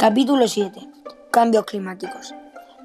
[0.00, 0.80] Capítulo 7.
[1.30, 2.34] Cambios climáticos.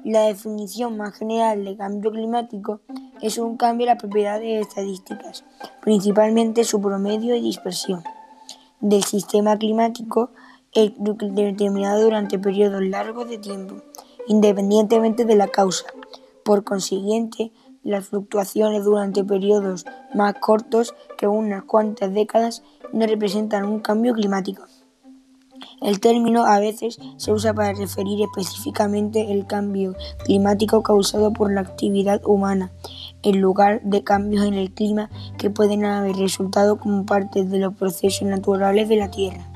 [0.04, 2.82] La definición más general de cambio climático
[3.22, 5.42] es un cambio en las propiedades estadísticas,
[5.80, 8.04] principalmente su promedio y dispersión,
[8.80, 10.28] del sistema climático
[10.74, 13.76] determinado durante periodos largos de tiempo,
[14.26, 15.86] independientemente de la causa.
[16.44, 17.50] Por consiguiente,
[17.82, 22.62] las fluctuaciones durante periodos más cortos que unas cuantas décadas
[22.92, 24.64] no representan un cambio climático.
[25.82, 29.94] El término a veces se usa para referir específicamente el cambio
[30.24, 32.72] climático causado por la actividad humana,
[33.22, 37.74] en lugar de cambios en el clima que pueden haber resultado como parte de los
[37.74, 39.46] procesos naturales de la Tierra.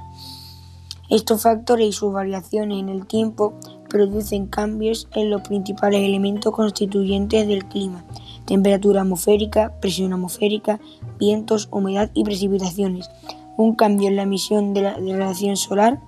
[1.08, 3.54] Estos factores y sus variaciones en el tiempo
[3.88, 8.04] producen cambios en los principales elementos constituyentes del clima,
[8.44, 10.78] temperatura atmosférica, presión atmosférica,
[11.18, 13.10] vientos, humedad y precipitaciones,
[13.56, 16.00] un cambio en la emisión de la radiación solar,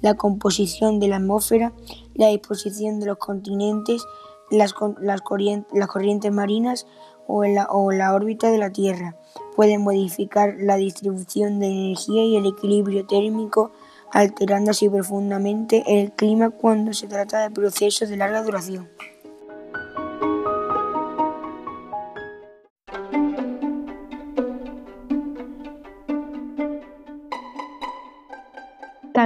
[0.00, 1.72] la composición de la atmósfera,
[2.14, 4.02] la disposición de los continentes,
[4.50, 6.86] las, corrientes, marinas
[7.26, 9.16] o la, o la órbita de la Tierra.
[9.56, 13.72] Pueden modificar la distribución de energía y el equilibrio térmico,
[14.12, 18.88] alterando así profundamente el clima cuando se trata de procesos de larga duración.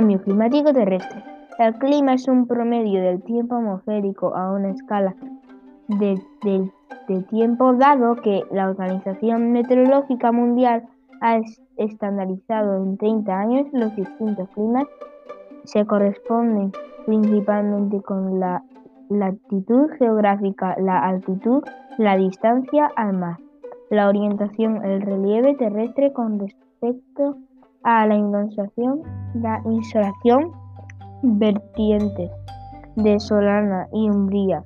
[0.00, 1.22] Cambio climático terrestre.
[1.58, 5.14] El clima es un promedio del tiempo atmosférico a una escala
[5.88, 6.18] de,
[7.28, 10.88] tiempo dado que la Organización Meteorológica Mundial
[11.20, 11.38] ha
[11.76, 14.86] estandarizado en 30 años los distintos climas.
[15.64, 16.72] Se corresponden
[17.04, 18.64] principalmente con la
[19.10, 21.62] latitud geográfica, la altitud,
[21.98, 23.36] la distancia al mar,
[23.90, 27.49] la orientación, el relieve terrestre con respecto a
[27.84, 29.02] la insolación,
[29.34, 30.52] la insolación
[31.22, 32.30] vertientes
[32.96, 34.64] de Solana y Umbría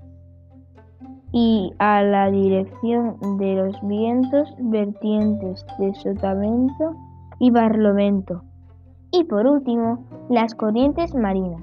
[1.33, 6.95] y a la dirección de los vientos vertientes de Sotavento
[7.41, 8.43] y Barlovento.
[9.11, 11.63] Y por último, las corrientes marinas.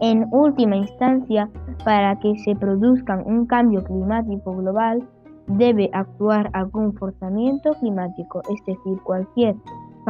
[0.00, 1.50] En última instancia,
[1.84, 5.02] para que se produzca un cambio climático global,
[5.48, 9.56] debe actuar algún forzamiento climático, es decir, cualquier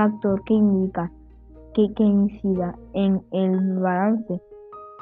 [0.00, 1.11] factor que indica
[1.75, 4.41] que, incida en el balance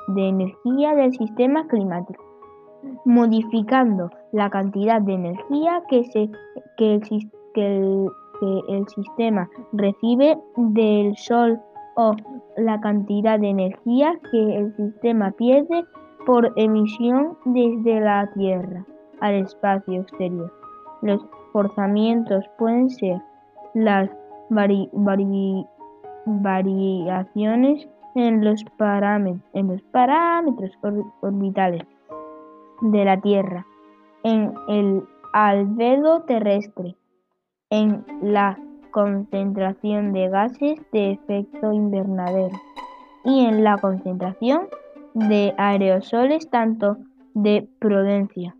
[0.09, 2.23] de energía del sistema climático,
[3.05, 6.31] modificando la cantidad de energía que, se,
[6.77, 8.11] que, el,
[8.41, 11.61] que el sistema recibe del Sol
[11.97, 12.15] o
[12.57, 15.85] la cantidad de energía que el sistema pierde
[16.27, 18.85] por emisión desde la Tierra
[19.21, 20.53] al espacio exterior.
[21.03, 23.21] Los forzamientos pueden ser
[23.75, 24.11] las
[26.27, 28.65] variaciones en los,
[29.93, 30.73] parámetros
[31.21, 31.83] orbitales
[32.83, 33.67] de la Tierra,
[34.25, 36.97] en el albedo terrestre,
[37.71, 38.59] en la
[38.91, 42.57] concentración de gases de efecto invernadero
[43.25, 44.69] y en la concentración
[45.15, 46.97] de aerosoles tanto
[47.35, 48.55] de prudencia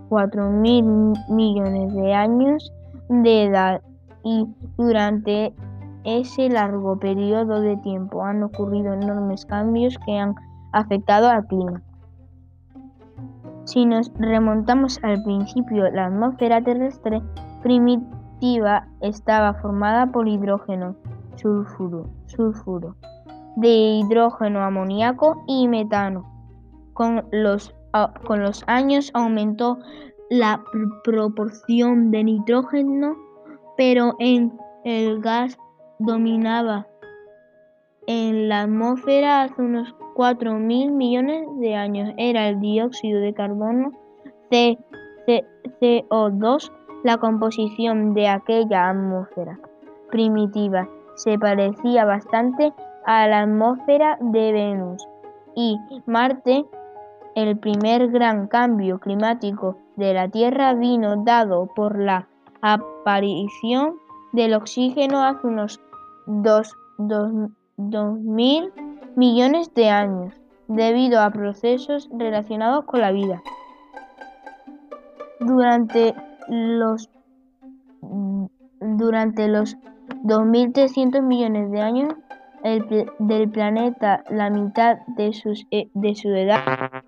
[0.08, 2.72] 4.000 millones de años
[3.08, 3.80] de edad
[4.24, 4.46] y
[4.76, 5.54] durante
[6.04, 10.34] ese largo periodo de tiempo han ocurrido enormes cambios que han
[10.72, 11.82] afectado al clima.
[13.64, 17.22] Si nos remontamos al principio, la atmósfera terrestre
[17.62, 20.96] primitiva estaba formada por hidrógeno,
[21.36, 22.94] sulfuro, sulfuro
[23.56, 26.30] de hidrógeno amoníaco y metano.
[26.92, 27.74] Con los,
[28.26, 29.78] con los años aumentó
[30.30, 30.62] la
[31.02, 33.16] proporción de nitrógeno,
[33.76, 35.58] pero en el gas
[35.98, 36.86] dominaba
[38.06, 42.14] en la atmósfera hace unos 4 mil millones de años.
[42.16, 43.92] Era el dióxido de carbono
[44.50, 46.72] CO2.
[47.02, 49.58] La composición de aquella atmósfera
[50.10, 52.72] primitiva se parecía bastante
[53.04, 55.06] a la atmósfera de Venus
[55.54, 56.64] y Marte.
[57.34, 62.28] El primer gran cambio climático de la Tierra vino dado por la
[62.62, 63.96] aparición
[64.32, 65.78] del oxígeno hace unos
[66.26, 66.74] dos,
[68.22, 68.72] mil
[69.16, 70.34] millones de años,
[70.68, 73.42] debido a procesos relacionados con la vida.
[75.40, 76.14] Durante
[76.48, 77.10] los
[78.80, 79.76] durante los
[80.24, 82.14] 2.300 millones de años
[83.18, 85.32] del planeta, la mitad de,
[85.70, 87.02] eh, de, su edad,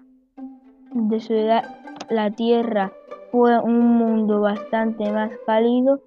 [0.92, 1.64] de su edad,
[2.10, 2.92] la Tierra
[3.32, 6.00] fue un mundo bastante más cálido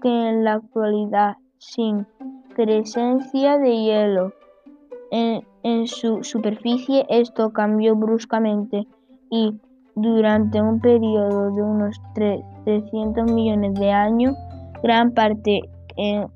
[0.00, 2.06] que en la actualidad, sin
[2.54, 4.32] presencia de hielo.
[5.10, 5.42] En,
[5.86, 8.86] su superficie esto cambió bruscamente
[9.30, 9.54] y
[9.94, 12.00] durante un periodo de unos
[12.64, 14.34] 300 millones de años,
[14.82, 15.60] gran parte
[15.96, 16.26] eh,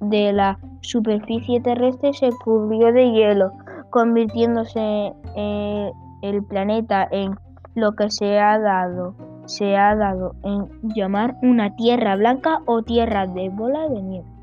[0.00, 3.52] de la superficie terrestre se cubrió de hielo,
[3.90, 5.90] convirtiéndose eh,
[6.22, 7.34] el planeta en
[7.74, 9.14] lo que se ha dado
[9.46, 14.35] se ha dado en llamar una tierra blanca o tierra de bola de nieve.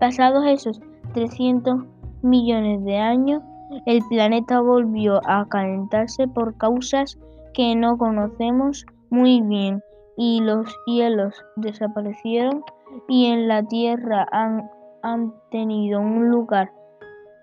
[0.00, 0.80] Pasados esos
[1.12, 1.84] 300
[2.22, 3.42] millones de años,
[3.84, 7.18] el planeta volvió a calentarse por causas
[7.52, 9.82] que no conocemos muy bien
[10.16, 12.64] y los hielos desaparecieron
[13.08, 14.70] y en la Tierra han,
[15.02, 16.72] han tenido un lugar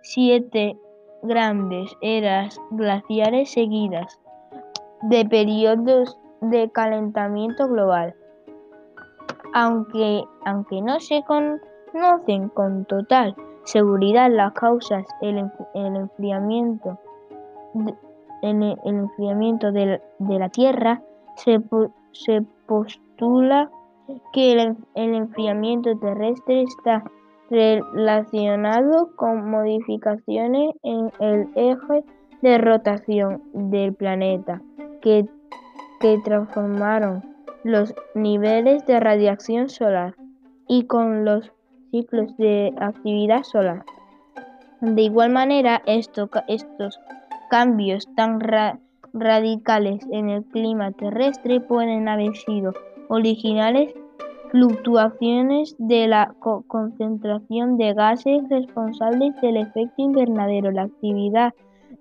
[0.02, 0.80] siete
[1.22, 4.20] grandes eras glaciares seguidas
[5.04, 8.16] de periodos de calentamiento global.
[9.54, 11.24] Aunque, aunque no se
[11.92, 15.38] conocen con total seguridad las causas, el,
[15.74, 16.98] enfriamiento,
[18.42, 21.02] el, enfriamiento de, la Tierra,
[21.36, 21.60] se,
[22.14, 23.70] se postula
[24.32, 27.04] que el, enfriamiento terrestre está
[27.50, 32.04] relacionado con modificaciones en el eje
[32.42, 34.62] de rotación del planeta
[35.02, 35.28] que,
[36.00, 37.24] que transformaron
[37.64, 40.16] los niveles de radiación solar
[40.68, 41.52] y con los
[41.92, 43.84] ciclos de actividad solar.
[44.82, 47.00] De igual manera, estos
[47.50, 48.40] cambios tan
[49.14, 52.74] radicales en el clima terrestre pueden haber sido
[53.10, 53.94] originales
[54.52, 56.34] fluctuaciones de la
[56.68, 61.54] concentración de gases responsables del efecto invernadero, la actividad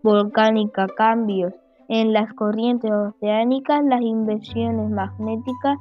[0.02, 1.52] volcánica, cambios
[1.88, 5.78] en las corrientes oceánicas, las inversiones magnéticas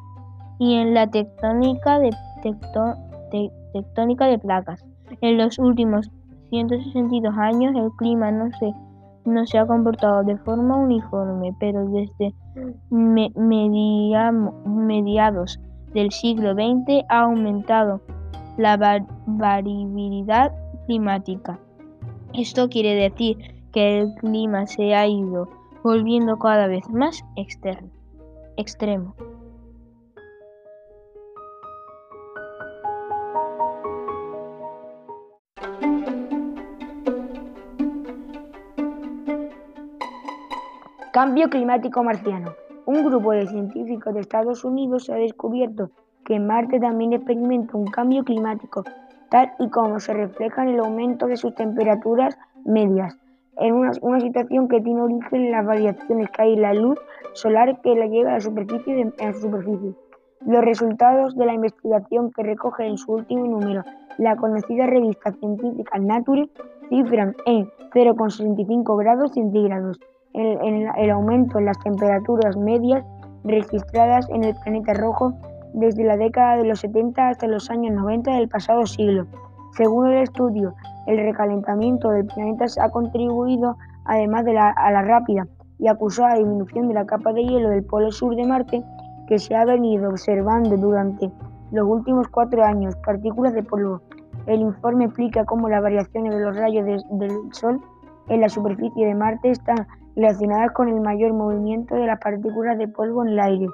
[0.59, 2.11] y en la tectónica de,
[3.73, 4.85] tectónica de placas.
[5.21, 6.09] En los últimos
[6.49, 8.73] 162 años el clima no se,
[9.25, 12.33] no se ha comportado de forma uniforme, pero desde
[14.65, 15.59] mediados
[15.93, 18.01] del siglo XX ha aumentado
[18.57, 18.77] la
[19.25, 20.53] variabilidad
[20.85, 21.59] climática.
[22.33, 23.37] Esto quiere decir
[23.71, 25.49] que el clima se ha ido
[25.83, 27.89] volviendo cada vez más externo,
[28.57, 29.13] extremo.
[41.15, 42.55] Cambio climático marciano.
[42.85, 45.89] Un grupo de científicos de Estados Unidos ha descubierto
[46.25, 48.83] que Marte también experimenta un cambio climático,
[49.29, 53.17] tal y como se refleja en el aumento de sus temperaturas medias,
[53.55, 56.99] en una, situación que tiene origen en las variaciones que hay en la luz
[57.31, 59.95] solar que la llega a la a su superficie.
[60.45, 63.85] Los resultados de la investigación que recoge en su último número
[64.17, 66.49] la conocida revista científica Nature
[66.89, 69.97] cifran en 0,65 grados centígrados
[70.35, 73.03] el, el aumento en las temperaturas medias
[73.43, 75.33] registradas en el planeta rojo
[75.73, 79.25] desde la década de los 70 hasta los años 90 del pasado siglo.
[79.75, 80.73] Según el estudio,
[81.05, 85.47] el recalentamiento del planeta ha contribuido, además de la, a la rápida
[85.79, 88.83] y acusada disminución de la capa de hielo del polo sur de Marte,
[89.27, 91.31] que se ha venido observando durante
[91.71, 94.01] los últimos cuatro años, partículas de polvo.
[94.45, 97.81] El informe explica cómo las variaciones de los rayos del Sol
[98.29, 102.87] en la superficie de Marte están relacionadas con el mayor movimiento de las partículas de
[102.87, 103.67] polvo en el aire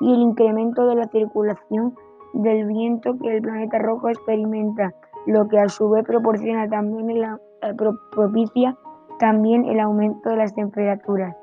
[0.00, 1.94] y el incremento de la circulación
[2.34, 4.92] del viento que el planeta rojo experimenta,
[5.26, 7.74] lo que a su vez proporciona también el, eh,
[8.12, 8.76] propicia
[9.18, 11.34] también el aumento de las temperaturas.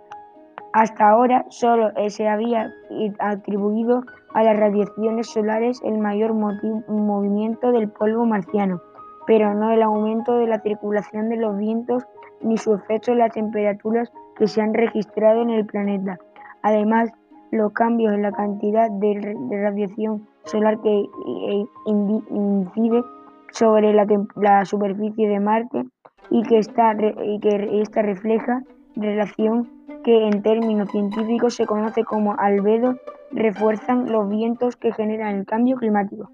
[0.73, 2.71] Hasta ahora solo se había
[3.19, 4.01] atribuido
[4.33, 8.81] a las radiaciones solares el mayor movimiento del polvo marciano,
[9.27, 12.03] pero no el aumento de la circulación de los vientos
[12.41, 16.17] ni su efecto en las temperaturas que se han registrado en el planeta.
[16.61, 17.11] Además,
[17.51, 23.03] los cambios en la cantidad de, radiación solar que eh, incide
[23.51, 25.85] sobre la, superficie de Marte
[26.29, 28.63] y que esta, y que esta refleja
[28.95, 29.69] relación
[30.03, 32.95] que en términos científicos se conoce como albedo
[33.31, 36.29] refuerzan los vientos que generan el cambio climático.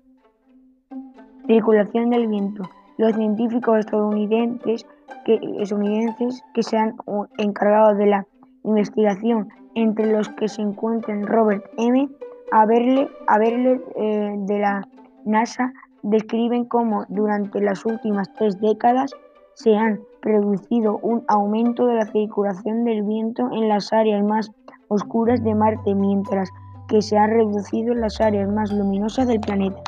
[1.47, 2.63] Circulación del viento.
[2.99, 4.85] Los científicos estadounidenses
[5.23, 6.97] que, estadounidenses que se han
[7.37, 8.27] encargado de la
[8.65, 12.09] investigación entre los que se encuentran Robert M.
[12.51, 14.85] Aberle, Aberle eh, de la
[15.23, 15.71] NASA,
[16.03, 19.11] describen cómo durante las últimas tres décadas
[19.53, 24.51] se han producido un aumento de la circulación del viento en las áreas más
[24.89, 26.49] oscuras de Marte, mientras
[26.89, 29.81] que se ha reducido en las áreas más luminosas del planeta.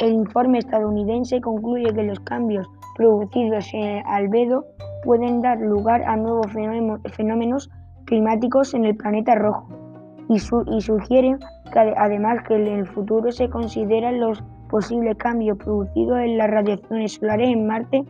[0.00, 2.66] El informe estadounidense concluye que los cambios
[2.96, 4.64] producidos en el albedo
[5.04, 6.46] pueden dar lugar a nuevos
[7.12, 7.70] fenómenos
[8.06, 9.68] climáticos en el planeta rojo
[10.30, 11.36] y, sugiere
[11.70, 17.14] que además que en el futuro se consideran los posibles cambios producidos en las radiaciones
[17.14, 18.04] solares en Marte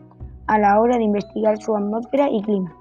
[0.46, 2.72] a la hora de investigar su atmósfera y clima.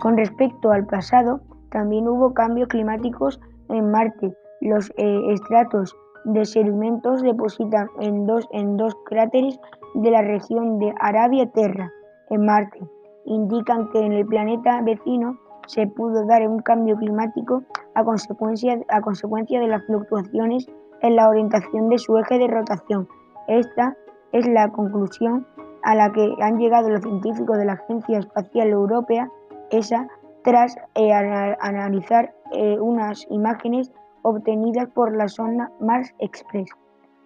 [0.00, 1.40] Con respecto al pasado,
[1.70, 4.34] también hubo cambios climáticos en Marte.
[4.60, 9.58] Los eh, estratos de sedimentos depositan en dos, en dos cráteres
[9.94, 11.90] de la región de Arabia Terra,
[12.30, 12.80] en Marte.
[13.24, 17.62] Indican que en el planeta vecino se pudo dar un cambio climático
[17.94, 20.66] a consecuencia, a consecuencia de las fluctuaciones
[21.02, 23.08] en la orientación de su eje de rotación.
[23.48, 23.96] Esta
[24.32, 25.46] es la conclusión
[25.82, 29.30] a la que han llegado los científicos de la Agencia Espacial Europea,
[29.70, 30.08] ESA,
[30.42, 36.70] tras eh, analizar eh, unas imágenes obtenidas por la sonda Mars Express.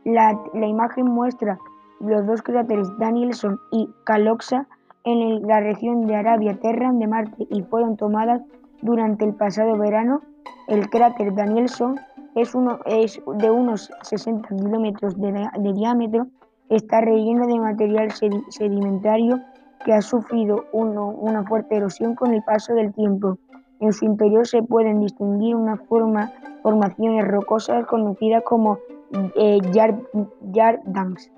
[0.04, 1.58] La, imagen muestra
[2.00, 4.66] los dos cráteres Danielson y Caloxa
[5.04, 8.42] en la región de Arabia Terra de Marte y fueron tomadas
[8.82, 10.20] durante el pasado verano.
[10.68, 11.98] El cráter Danielson
[12.34, 12.52] es
[13.36, 16.26] de unos 60 kilómetros de, diámetro,
[16.68, 18.10] está relleno de material
[18.48, 19.40] sedimentario
[19.84, 23.38] que ha sufrido una fuerte erosión con el paso del tiempo.
[23.80, 28.78] En su interior se pueden distinguir una forma, formaciones rocosas conocidas como
[29.36, 29.58] eh,
[30.52, 31.30] yardams,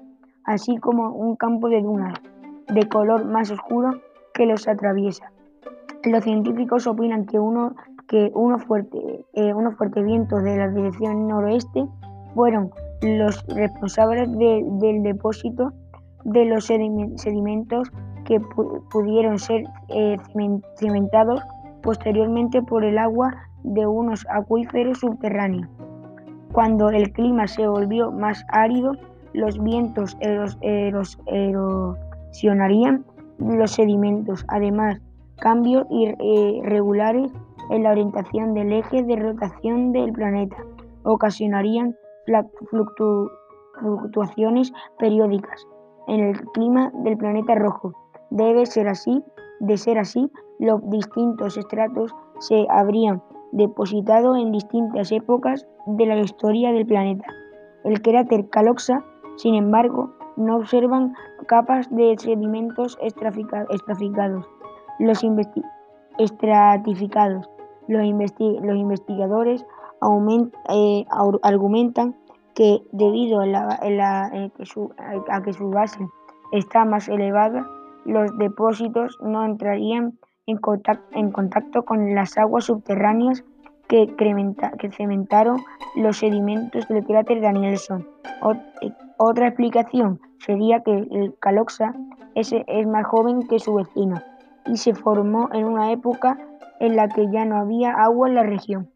[0.45, 2.15] así como un campo de dunas
[2.69, 4.01] de color más oscuro
[4.35, 5.33] que los atraviesa.
[6.05, 7.75] Los científicos opinan que uno
[8.35, 11.87] unos fuerte, eh, fuertes vientos de la dirección noroeste
[12.35, 12.71] fueron
[13.03, 15.73] los responsables del depósito
[16.25, 17.91] de los sedimentos
[18.25, 18.41] que
[18.91, 20.17] pudieron ser eh,
[20.79, 21.41] cimentados
[21.83, 25.69] posteriormente por el agua de unos acuíferos subterráneos.
[26.53, 28.93] Cuando el clima se volvió más árido,
[29.33, 30.17] los vientos
[31.31, 33.05] erosionarían
[33.39, 34.45] los sedimentos.
[34.49, 35.01] Además,
[35.41, 37.33] cambios irregulares
[37.71, 40.57] en la orientación del eje de rotación del planeta
[41.03, 41.95] ocasionarían
[43.81, 45.67] fluctuaciones periódicas
[46.09, 47.93] en el clima del planeta rojo.
[48.31, 49.23] Debe ser así,
[49.61, 53.23] de ser así, los distintos estratos se habrían
[53.53, 57.27] depositado en distintas épocas de la historia del planeta.
[57.85, 59.05] El cráter Caloxa,
[59.37, 61.15] sin embargo, no observan
[61.47, 64.47] capas de sedimentos estratificados.
[64.99, 65.25] Los
[66.19, 67.49] estratificados.
[67.89, 69.65] Los, investigadores
[70.71, 71.05] eh,
[71.43, 72.17] argumentan
[72.55, 76.09] que debido a, que su base
[76.53, 77.67] está más elevada,
[78.07, 83.45] los depósitos no entrarían en contacto, con las aguas subterráneas
[83.89, 84.15] que,
[84.97, 85.59] cementaron
[85.97, 88.07] los sedimentos del cráter Danielson.
[88.83, 91.95] Eh, otra explicación sería que el Caloxa
[92.35, 94.23] es, es más joven que su vecino
[94.67, 96.39] y se formó en una época
[96.81, 98.91] en la que ya no había agua en la región.